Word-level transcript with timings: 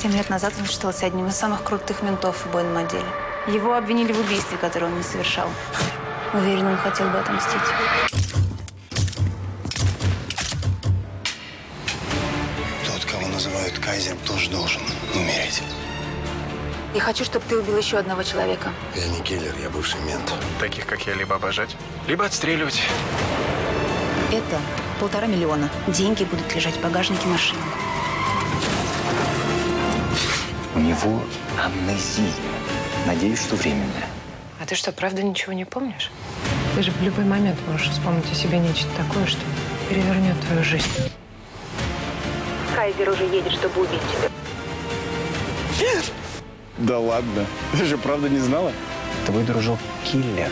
Семь 0.00 0.12
лет 0.12 0.30
назад 0.30 0.52
он 0.60 0.64
считался 0.64 1.06
одним 1.06 1.26
из 1.26 1.34
самых 1.34 1.64
крутых 1.64 2.02
ментов 2.02 2.36
в 2.36 2.46
убойном 2.46 2.76
отделе. 2.76 3.04
Его 3.48 3.74
обвинили 3.74 4.12
в 4.12 4.20
убийстве, 4.20 4.56
которое 4.56 4.86
он 4.86 4.96
не 4.96 5.02
совершал. 5.02 5.48
Уверен, 6.32 6.66
он 6.66 6.76
хотел 6.76 7.08
бы 7.08 7.18
отомстить. 7.18 7.58
Тот, 12.86 13.04
кого 13.10 13.26
называют 13.26 13.76
кайзером, 13.80 14.18
тоже 14.18 14.48
должен 14.50 14.82
умереть. 15.16 15.64
Я 16.94 17.00
хочу, 17.00 17.24
чтобы 17.24 17.44
ты 17.48 17.58
убил 17.58 17.76
еще 17.76 17.98
одного 17.98 18.22
человека. 18.22 18.70
Я 18.94 19.08
не 19.08 19.20
киллер, 19.22 19.52
я 19.60 19.68
бывший 19.68 20.00
мент. 20.02 20.32
Таких, 20.60 20.86
как 20.86 21.04
я, 21.08 21.14
либо 21.14 21.34
обожать, 21.34 21.74
либо 22.06 22.24
отстреливать. 22.24 22.80
Это 24.30 24.60
полтора 25.00 25.26
миллиона. 25.26 25.68
Деньги 25.88 26.22
будут 26.22 26.54
лежать 26.54 26.76
в 26.76 26.82
багажнике 26.82 27.26
машины. 27.26 27.58
У 30.78 30.80
него 30.80 31.20
амнезия. 31.60 32.32
Надеюсь, 33.04 33.40
что 33.40 33.56
временная. 33.56 34.06
А 34.60 34.64
ты 34.64 34.76
что, 34.76 34.92
правда 34.92 35.24
ничего 35.24 35.52
не 35.52 35.64
помнишь? 35.64 36.12
Ты 36.76 36.82
же 36.84 36.92
в 36.92 37.02
любой 37.02 37.24
момент 37.24 37.58
можешь 37.66 37.88
вспомнить 37.88 38.30
о 38.30 38.34
себе 38.36 38.60
нечто 38.60 38.86
такое, 38.96 39.26
что 39.26 39.40
перевернет 39.88 40.40
твою 40.46 40.62
жизнь. 40.62 40.86
Кайзер 42.76 43.10
уже 43.10 43.24
едет, 43.24 43.50
чтобы 43.54 43.80
убить 43.80 44.00
тебя. 44.12 44.30
Да 46.78 47.00
ладно. 47.00 47.44
Ты 47.72 47.84
же 47.84 47.98
правда 47.98 48.28
не 48.28 48.38
знала? 48.38 48.70
Твой 49.26 49.42
дружок 49.42 49.80
киллер. 50.04 50.48